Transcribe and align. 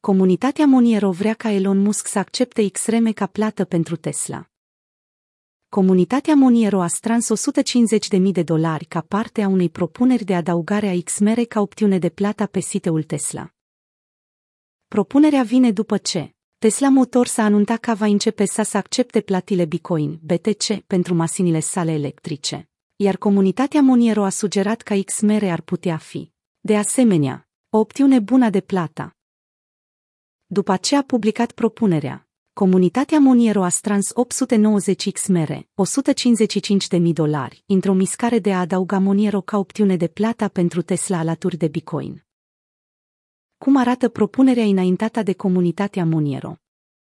Comunitatea 0.00 0.66
Moniero 0.66 1.10
vrea 1.10 1.34
ca 1.34 1.50
Elon 1.50 1.78
Musk 1.78 2.06
să 2.06 2.18
accepte 2.18 2.68
XRM 2.68 3.12
ca 3.12 3.26
plată 3.26 3.64
pentru 3.64 3.96
Tesla. 3.96 4.46
Comunitatea 5.68 6.34
Moniero 6.34 6.80
a 6.80 6.86
strâns 6.86 7.28
150.000 8.18 8.32
de 8.32 8.42
dolari 8.42 8.84
ca 8.84 9.00
parte 9.00 9.42
a 9.42 9.48
unei 9.48 9.68
propuneri 9.68 10.24
de 10.24 10.34
adăugare 10.34 10.88
a 10.88 11.00
XMR 11.04 11.44
ca 11.44 11.60
opțiune 11.60 11.98
de 11.98 12.08
plată 12.08 12.46
pe 12.46 12.60
site-ul 12.60 13.02
Tesla. 13.02 13.50
Propunerea 14.88 15.42
vine 15.42 15.72
după 15.72 15.96
ce 15.96 16.34
Tesla 16.58 16.88
Motors 16.88 17.36
a 17.36 17.44
anunțat 17.44 17.78
că 17.78 17.94
va 17.94 18.06
începe 18.06 18.44
să, 18.44 18.62
să 18.62 18.76
accepte 18.76 19.20
platile 19.20 19.64
Bitcoin, 19.64 20.20
BTC, 20.22 20.74
pentru 20.86 21.14
mașinile 21.14 21.60
sale 21.60 21.92
electrice, 21.92 22.68
iar 22.96 23.16
comunitatea 23.16 23.80
Moniero 23.80 24.24
a 24.24 24.28
sugerat 24.28 24.82
că 24.82 24.94
XMR 24.94 25.44
ar 25.44 25.60
putea 25.60 25.96
fi, 25.96 26.32
de 26.60 26.76
asemenea, 26.76 27.48
o 27.70 27.78
opțiune 27.78 28.18
bună 28.18 28.50
de 28.50 28.60
plată. 28.60 29.14
După 30.52 30.76
ce 30.76 30.96
a 30.96 31.02
publicat 31.02 31.52
propunerea, 31.52 32.28
comunitatea 32.52 33.18
Moniero 33.18 33.62
a 33.62 33.68
strâns 33.68 34.10
890 34.14 35.12
XMR, 35.12 35.68
155.000 36.98 37.12
dolari, 37.12 37.62
într-o 37.66 37.92
miscare 37.92 38.38
de 38.38 38.52
a 38.52 38.60
adauga 38.60 38.98
Moniero 38.98 39.40
ca 39.40 39.58
opțiune 39.58 39.96
de 39.96 40.08
plată 40.08 40.48
pentru 40.48 40.82
Tesla 40.82 41.18
alături 41.18 41.56
de 41.56 41.68
Bitcoin. 41.68 42.24
Cum 43.58 43.76
arată 43.76 44.08
propunerea 44.08 44.64
înaintată 44.64 45.22
de 45.22 45.32
comunitatea 45.32 46.04
Moniero? 46.04 46.56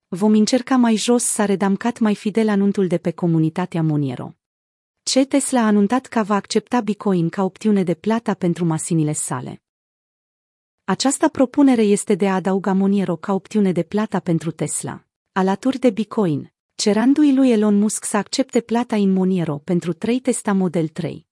Vom 0.09 0.33
încerca 0.33 0.77
mai 0.77 0.97
jos 0.97 1.25
să 1.25 1.45
redamcat 1.45 1.99
mai 1.99 2.15
fidel 2.15 2.49
anunțul 2.49 2.87
de 2.87 2.99
pe 2.99 3.11
comunitatea 3.11 3.83
Moniero. 3.83 4.35
Ce 5.03 5.25
Tesla 5.25 5.61
a 5.61 5.67
anunțat 5.67 6.07
că 6.07 6.23
va 6.23 6.35
accepta 6.35 6.81
Bitcoin 6.81 7.29
ca 7.29 7.45
opțiune 7.45 7.83
de 7.83 7.95
plată 7.95 8.35
pentru 8.35 8.65
mașinile 8.65 9.13
sale. 9.13 9.61
Această 10.89 11.29
propunere 11.29 11.83
este 11.83 12.15
de 12.15 12.29
a 12.29 12.35
adauga 12.35 12.73
Moniero 12.73 13.17
ca 13.17 13.33
opțiune 13.33 13.73
de 13.73 13.83
plată 13.83 14.21
pentru 14.21 14.51
Tesla, 14.51 15.05
alături 15.33 15.79
de 15.79 15.91
Bitcoin, 15.91 16.53
cerându-i 16.75 17.35
lui 17.35 17.51
Elon 17.51 17.79
Musk 17.79 18.05
să 18.05 18.17
accepte 18.17 18.61
plata 18.61 18.97
în 18.97 19.13
Moniero 19.13 19.59
pentru 19.59 19.93
3 19.93 20.21
Tesla 20.21 20.53
Model 20.53 20.89
3. 20.89 21.27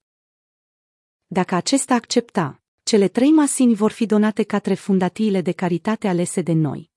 Dacă 1.27 1.55
acesta 1.55 1.95
accepta, 1.95 2.62
cele 2.83 3.09
trei 3.09 3.31
mașini 3.31 3.75
vor 3.75 3.91
fi 3.91 4.06
donate 4.06 4.43
către 4.43 4.75
fundatiile 4.75 5.41
de 5.41 5.53
caritate 5.53 6.09
alese 6.09 6.43
de 6.43 6.53
noi. 6.53 6.91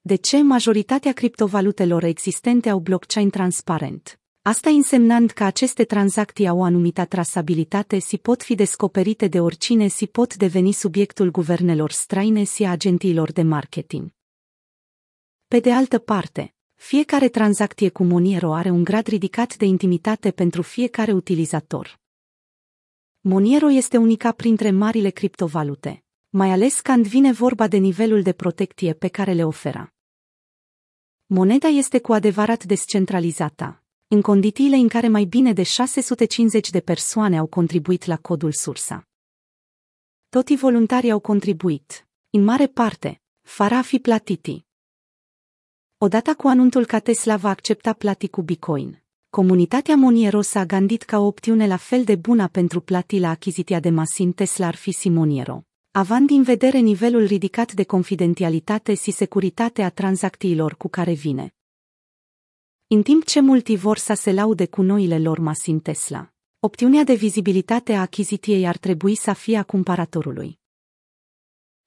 De 0.00 0.14
ce 0.14 0.42
majoritatea 0.42 1.12
criptovalutelor 1.12 2.02
existente 2.02 2.68
au 2.68 2.78
blockchain 2.78 3.30
transparent? 3.30 4.21
Asta 4.44 4.70
însemnând 4.70 5.30
că 5.30 5.44
aceste 5.44 5.84
tranzacții 5.84 6.46
au 6.46 6.58
o 6.58 6.62
anumită 6.62 7.04
trasabilitate 7.04 7.98
și 7.98 8.18
pot 8.18 8.42
fi 8.42 8.54
descoperite 8.54 9.28
de 9.28 9.40
oricine 9.40 9.86
și 9.86 10.06
pot 10.06 10.36
deveni 10.36 10.72
subiectul 10.72 11.30
guvernelor 11.30 11.90
străine 11.90 12.44
și 12.44 12.64
agentiilor 12.64 13.32
de 13.32 13.42
marketing. 13.42 14.12
Pe 15.48 15.60
de 15.60 15.72
altă 15.72 15.98
parte, 15.98 16.54
fiecare 16.74 17.28
tranzacție 17.28 17.88
cu 17.88 18.04
Monero 18.04 18.54
are 18.54 18.70
un 18.70 18.84
grad 18.84 19.06
ridicat 19.06 19.56
de 19.56 19.64
intimitate 19.64 20.30
pentru 20.30 20.62
fiecare 20.62 21.12
utilizator. 21.12 22.00
Monero 23.20 23.70
este 23.70 23.96
unica 23.96 24.32
printre 24.32 24.70
marile 24.70 25.10
criptovalute, 25.10 26.04
mai 26.28 26.50
ales 26.50 26.80
când 26.80 27.06
vine 27.06 27.32
vorba 27.32 27.68
de 27.68 27.76
nivelul 27.76 28.22
de 28.22 28.32
protecție 28.32 28.92
pe 28.92 29.08
care 29.08 29.32
le 29.32 29.44
oferă. 29.44 29.92
Moneda 31.26 31.68
este 31.68 32.00
cu 32.00 32.12
adevărat 32.12 32.64
descentralizată, 32.64 33.81
în 34.14 34.20
condițiile 34.20 34.76
în 34.76 34.88
care 34.88 35.08
mai 35.08 35.24
bine 35.24 35.52
de 35.52 35.62
650 35.62 36.70
de 36.70 36.80
persoane 36.80 37.38
au 37.38 37.46
contribuit 37.46 38.04
la 38.04 38.16
codul 38.16 38.52
sursa. 38.52 39.08
Toți 40.28 40.54
voluntarii 40.54 41.10
au 41.10 41.20
contribuit, 41.20 42.06
în 42.30 42.44
mare 42.44 42.66
parte, 42.66 43.20
fără 43.40 43.74
a 43.74 43.82
fi 43.82 43.98
platiti. 43.98 44.64
Odată 45.98 46.34
cu 46.34 46.48
anunțul 46.48 46.86
că 46.86 47.00
Tesla 47.00 47.36
va 47.36 47.48
accepta 47.48 47.92
plati 47.92 48.28
cu 48.28 48.42
Bitcoin, 48.42 49.02
comunitatea 49.30 49.96
Moniero 49.96 50.40
s-a 50.40 50.64
gândit 50.64 51.02
ca 51.02 51.18
o 51.18 51.26
opțiune 51.26 51.66
la 51.66 51.76
fel 51.76 52.04
de 52.04 52.16
bună 52.16 52.48
pentru 52.48 52.80
plati 52.80 53.18
la 53.18 53.30
achiziția 53.30 53.80
de 53.80 53.90
masin 53.90 54.32
Tesla 54.32 54.66
ar 54.66 54.74
fi 54.74 54.90
Simoniero, 54.90 55.64
având 55.90 56.30
în 56.30 56.42
vedere 56.42 56.78
nivelul 56.78 57.24
ridicat 57.24 57.72
de 57.72 57.84
confidențialitate 57.84 58.94
și 58.94 59.10
securitate 59.10 59.82
a 59.82 59.90
tranzacțiilor 59.90 60.76
cu 60.76 60.88
care 60.88 61.12
vine. 61.12 61.54
În 62.94 63.02
timp 63.02 63.24
ce 63.24 63.40
mulți 63.40 63.74
vor 63.74 63.98
să 63.98 64.14
se 64.14 64.32
laude 64.32 64.66
cu 64.66 64.82
noile 64.82 65.18
lor 65.18 65.38
masin 65.38 65.80
Tesla, 65.80 66.32
opțiunea 66.60 67.04
de 67.04 67.14
vizibilitate 67.14 67.92
a 67.94 68.00
achiziției 68.00 68.66
ar 68.66 68.76
trebui 68.76 69.14
să 69.14 69.32
fie 69.32 69.56
a 69.56 69.62
cumpăratorului. 69.62 70.58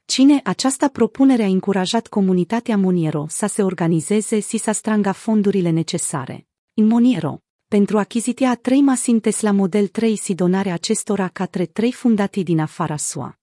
Cine 0.05 0.41
această 0.43 0.87
propunere 0.87 1.43
a 1.43 1.47
încurajat 1.47 2.07
comunitatea 2.07 2.77
Moniero 2.77 3.25
să 3.29 3.45
se 3.45 3.63
organizeze 3.63 4.39
și 4.39 4.57
să 4.57 4.71
strângă 4.71 5.11
fondurile 5.11 5.69
necesare. 5.69 6.47
În 6.73 6.87
Moniero, 6.87 7.39
pentru 7.67 7.97
achiziția 7.97 8.49
a 8.49 8.55
trei 8.55 8.81
masin 8.81 9.19
Tesla 9.19 9.51
Model 9.51 9.87
3 9.87 10.15
și 10.15 10.33
donarea 10.33 10.73
acestora 10.73 11.27
către 11.27 11.65
trei 11.65 11.91
fundații 11.91 12.43
din 12.43 12.59
afara 12.59 12.97
SUA. 12.97 13.39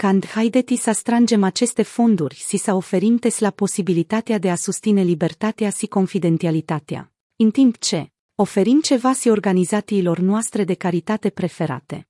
Când 0.00 0.26
haideti 0.26 0.76
să 0.76 0.92
strângem 0.92 1.42
aceste 1.42 1.82
fonduri 1.82 2.34
și 2.34 2.56
să 2.56 2.74
oferim 2.74 3.16
Tesla 3.16 3.50
posibilitatea 3.50 4.38
de 4.38 4.50
a 4.50 4.54
susține 4.54 5.02
libertatea 5.02 5.70
și 5.70 5.86
confidențialitatea, 5.86 7.12
în 7.36 7.50
timp 7.50 7.78
ce 7.78 8.10
oferim 8.34 8.80
ceva 8.80 9.12
și 9.12 9.28
organizațiilor 9.28 10.18
noastre 10.18 10.64
de 10.64 10.74
caritate 10.74 11.30
preferate. 11.30 12.08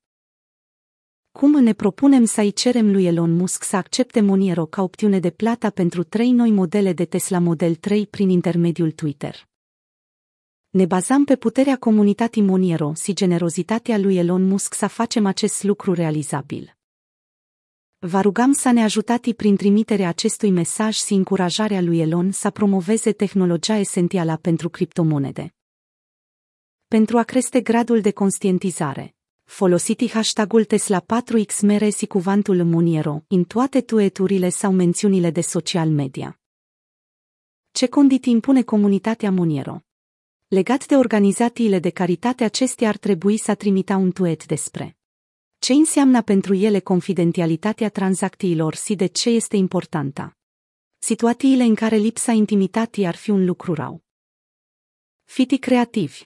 Cum 1.33 1.51
ne 1.51 1.73
propunem 1.73 2.25
să-i 2.25 2.53
cerem 2.53 2.91
lui 2.91 3.05
Elon 3.05 3.37
Musk 3.37 3.65
să 3.65 3.77
accepte 3.77 4.21
Moniero 4.21 4.67
ca 4.67 4.83
opțiune 4.83 5.19
de 5.19 5.31
plată 5.31 5.71
pentru 5.71 6.03
trei 6.03 6.31
noi 6.31 6.51
modele 6.51 6.93
de 6.93 7.05
Tesla 7.05 7.39
Model 7.39 7.75
3 7.75 8.07
prin 8.07 8.29
intermediul 8.29 8.91
Twitter? 8.91 9.49
Ne 10.69 10.87
bazăm 10.87 11.25
pe 11.25 11.37
puterea 11.37 11.77
comunității 11.77 12.43
Moniero 12.43 12.93
și 13.03 13.13
generozitatea 13.13 13.99
lui 13.99 14.17
Elon 14.17 14.43
Musk 14.43 14.75
să 14.75 14.87
facem 14.87 15.27
acest 15.27 15.63
lucru 15.63 15.93
realizabil. 15.93 16.78
Vă 18.01 18.21
rugăm 18.21 18.53
să 18.53 18.71
ne 18.71 18.83
ajutați 18.83 19.31
prin 19.31 19.57
trimiterea 19.57 20.09
acestui 20.09 20.51
mesaj 20.51 20.97
și 20.97 21.13
încurajarea 21.13 21.81
lui 21.81 22.01
Elon 22.01 22.31
să 22.31 22.51
promoveze 22.51 23.13
tehnologia 23.13 23.77
esențială 23.77 24.37
pentru 24.37 24.69
criptomonede. 24.69 25.55
Pentru 26.89 27.19
a 27.19 27.23
crește 27.23 27.61
gradul 27.61 28.01
de 28.01 28.11
conștientizare, 28.11 29.15
folosiți 29.45 30.09
hashtagul 30.11 30.65
Tesla 30.65 31.05
4XMR 31.05 31.97
și 31.97 32.07
cuvântul 32.07 32.65
Moniero 32.65 33.23
în 33.29 33.45
toate 33.45 33.81
tueturile 33.81 34.49
sau 34.49 34.73
mențiunile 34.73 35.31
de 35.31 35.41
social 35.41 35.89
media. 35.89 36.41
Ce 37.71 37.87
condiții 37.87 38.33
impune 38.33 38.63
comunitatea 38.63 39.31
Moniero? 39.31 39.81
Legat 40.49 40.87
de 40.87 40.97
organizațiile 40.97 41.79
de 41.79 41.91
caritate 41.91 42.45
acestea 42.45 42.89
ar 42.89 42.97
trebui 42.97 43.37
să 43.37 43.55
trimita 43.55 43.97
un 43.97 44.13
tuet 44.13 44.47
despre 44.47 44.98
ce 45.59 45.73
înseamnă 45.73 46.23
pentru 46.23 46.55
ele 46.55 46.81
confidențialitatea 46.81 47.89
tranzacțiilor 47.89 48.75
și 48.75 48.95
de 48.95 49.07
ce 49.07 49.31
este 49.31 49.57
importantă? 49.57 50.37
Situațiile 50.99 51.63
în 51.63 51.75
care 51.75 51.97
lipsa 51.97 52.33
intimității 52.33 53.07
ar 53.07 53.17
fi 53.17 53.31
un 53.31 53.45
lucru 53.45 53.75
rău. 53.75 54.03
Fiti 55.25 55.59
creativi. 55.59 56.23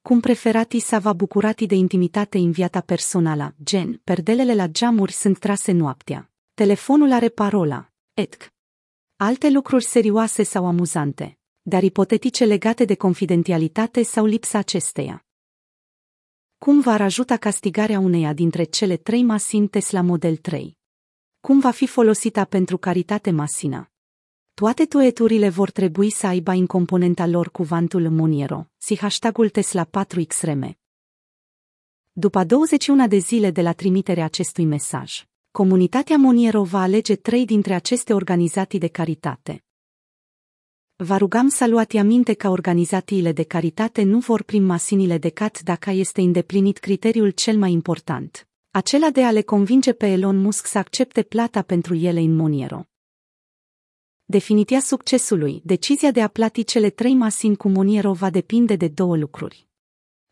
Cum 0.00 0.20
preferați 0.20 0.78
să 0.78 0.98
vă 0.98 1.12
bucurați 1.12 1.64
de 1.64 1.74
intimitate 1.74 2.38
în 2.38 2.50
viața 2.50 2.80
personală, 2.80 3.54
gen, 3.62 4.00
perdelele 4.04 4.54
la 4.54 4.66
geamuri 4.66 5.12
sunt 5.12 5.38
trase 5.38 5.72
noaptea, 5.72 6.30
telefonul 6.54 7.12
are 7.12 7.28
parola, 7.28 7.92
etc. 8.14 8.52
Alte 9.16 9.50
lucruri 9.50 9.84
serioase 9.84 10.42
sau 10.42 10.66
amuzante, 10.66 11.38
dar 11.62 11.82
ipotetice 11.82 12.44
legate 12.44 12.84
de 12.84 12.94
confidențialitate 12.94 14.02
sau 14.02 14.24
lipsa 14.24 14.58
acesteia. 14.58 15.27
Cum 16.58 16.80
va 16.80 16.92
ajuta 16.92 17.36
castigarea 17.36 17.98
uneia 17.98 18.32
dintre 18.32 18.64
cele 18.64 18.96
trei 18.96 19.22
masini 19.22 19.68
Tesla 19.68 20.00
Model 20.00 20.36
3? 20.36 20.76
Cum 21.40 21.60
va 21.60 21.70
fi 21.70 21.86
folosită 21.86 22.44
pentru 22.44 22.78
caritate 22.78 23.30
masina? 23.30 23.90
Toate 24.54 24.84
tueturile 24.84 25.48
vor 25.48 25.70
trebui 25.70 26.10
să 26.10 26.26
aibă 26.26 26.50
în 26.50 26.66
componenta 26.66 27.26
lor 27.26 27.50
cuvântul 27.50 28.08
Moniero 28.10 28.70
și 28.80 28.98
hashtagul 28.98 29.48
Tesla 29.48 29.84
4XRM. 29.84 30.70
După 32.12 32.44
21 32.44 33.08
de 33.08 33.18
zile 33.18 33.50
de 33.50 33.62
la 33.62 33.72
trimiterea 33.72 34.24
acestui 34.24 34.64
mesaj, 34.64 35.24
comunitatea 35.50 36.16
Moniero 36.16 36.62
va 36.62 36.80
alege 36.80 37.16
trei 37.16 37.44
dintre 37.44 37.74
aceste 37.74 38.12
organizații 38.12 38.78
de 38.78 38.88
caritate. 38.88 39.62
Vă 41.04 41.16
rugăm 41.16 41.48
să 41.48 41.66
luați 41.66 41.96
aminte 41.96 42.34
că 42.34 42.48
organizațiile 42.48 43.32
de 43.32 43.42
caritate 43.42 44.02
nu 44.02 44.18
vor 44.18 44.42
prin 44.42 44.64
masinile 44.64 45.18
de 45.18 45.28
cat 45.28 45.60
dacă 45.60 45.90
este 45.90 46.20
îndeplinit 46.20 46.78
criteriul 46.78 47.30
cel 47.30 47.58
mai 47.58 47.72
important, 47.72 48.48
acela 48.70 49.10
de 49.10 49.24
a 49.24 49.30
le 49.30 49.42
convinge 49.42 49.92
pe 49.92 50.06
Elon 50.06 50.36
Musk 50.36 50.66
să 50.66 50.78
accepte 50.78 51.22
plata 51.22 51.62
pentru 51.62 51.94
ele 51.94 52.20
în 52.20 52.36
Moniero. 52.36 52.84
Definiția 54.24 54.80
succesului, 54.80 55.60
decizia 55.64 56.10
de 56.10 56.22
a 56.22 56.28
plati 56.28 56.64
cele 56.64 56.90
trei 56.90 57.14
masini 57.14 57.56
cu 57.56 57.68
Moniero 57.68 58.12
va 58.12 58.30
depinde 58.30 58.76
de 58.76 58.88
două 58.88 59.16
lucruri. 59.16 59.68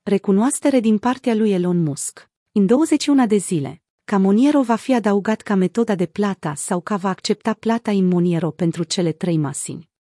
Recunoaștere 0.03 0.81
din 0.81 0.99
partea 0.99 1.35
lui 1.35 1.53
Elon 1.53 1.83
Musk. 1.83 2.31
În 2.53 2.67
21 2.67 3.27
de 3.27 3.37
zile, 3.37 3.83
Ca 4.05 4.19
Moniero 4.19 4.63
va 4.63 4.77
fi 4.77 4.95
adăugat 4.95 5.41
ca 5.41 5.55
metoda 5.55 5.95
de 5.95 6.07
plata 6.07 6.55
sau 6.55 6.81
ca 6.81 6.97
va 6.97 7.09
accepta 7.09 7.53
plata 7.53 7.91
în 7.91 8.09
Moniero 8.09 8.51
pentru 8.51 8.83
cele 8.83 9.13
trei 9.13 9.37
masini. 9.37 9.95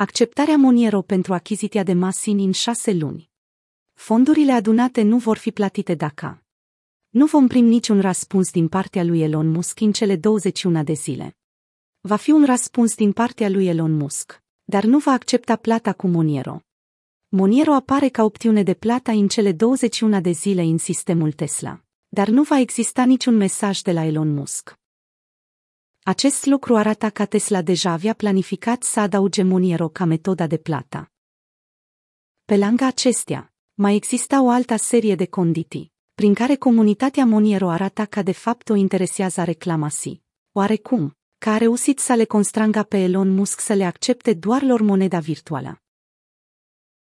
Acceptarea 0.00 0.56
Moniero 0.56 1.02
pentru 1.02 1.34
achiziția 1.34 1.82
de 1.82 1.92
masini 1.92 2.44
în 2.44 2.52
șase 2.52 2.92
luni. 2.92 3.30
Fondurile 3.92 4.52
adunate 4.52 5.02
nu 5.02 5.18
vor 5.18 5.36
fi 5.36 5.50
plătite 5.50 5.94
dacă 5.94 6.42
nu 7.08 7.26
vom 7.26 7.46
primi 7.46 7.68
niciun 7.68 8.00
răspuns 8.00 8.50
din 8.50 8.68
partea 8.68 9.04
lui 9.04 9.20
Elon 9.20 9.50
Musk 9.50 9.80
în 9.80 9.92
cele 9.92 10.16
21 10.16 10.82
de 10.82 10.92
zile. 10.92 11.36
Va 12.00 12.16
fi 12.16 12.30
un 12.30 12.44
răspuns 12.44 12.94
din 12.94 13.12
partea 13.12 13.48
lui 13.48 13.66
Elon 13.66 13.96
Musk, 13.96 14.42
dar 14.64 14.84
nu 14.84 14.98
va 14.98 15.10
accepta 15.10 15.56
plata 15.56 15.92
cu 15.92 16.06
Moniero. 16.06 16.60
Moniero 17.28 17.72
apare 17.72 18.08
ca 18.08 18.24
opțiune 18.24 18.62
de 18.62 18.74
plata 18.74 19.12
în 19.12 19.28
cele 19.28 19.52
21 19.52 20.20
de 20.20 20.30
zile 20.30 20.62
în 20.62 20.78
sistemul 20.78 21.32
Tesla, 21.32 21.82
dar 22.08 22.28
nu 22.28 22.42
va 22.42 22.58
exista 22.58 23.04
niciun 23.04 23.36
mesaj 23.36 23.80
de 23.80 23.92
la 23.92 24.04
Elon 24.04 24.34
Musk. 24.34 24.78
Acest 26.08 26.46
lucru 26.46 26.76
arată 26.76 27.10
că 27.10 27.26
Tesla 27.26 27.62
deja 27.62 27.90
avea 27.90 28.12
planificat 28.12 28.82
să 28.82 29.00
adauge 29.00 29.42
Moniero 29.42 29.88
ca 29.88 30.04
metoda 30.04 30.46
de 30.46 30.56
plata. 30.56 31.10
Pe 32.44 32.56
lângă 32.56 32.84
acestea, 32.84 33.52
mai 33.74 33.94
exista 33.94 34.42
o 34.42 34.50
altă 34.50 34.76
serie 34.76 35.14
de 35.14 35.26
condiții, 35.26 35.92
prin 36.14 36.34
care 36.34 36.54
comunitatea 36.54 37.24
Moniero 37.24 37.68
arată 37.68 38.04
că 38.04 38.22
de 38.22 38.32
fapt 38.32 38.68
o 38.68 38.74
interesează 38.74 39.42
reclamații. 39.42 40.22
Oarecum, 40.52 41.16
că 41.38 41.50
a 41.50 41.56
reușit 41.56 41.98
să 41.98 42.12
le 42.12 42.24
constrangă 42.24 42.82
pe 42.82 43.02
Elon 43.02 43.34
Musk 43.34 43.60
să 43.60 43.72
le 43.72 43.84
accepte 43.84 44.32
doar 44.34 44.62
lor 44.62 44.80
moneda 44.80 45.18
virtuală. 45.18 45.82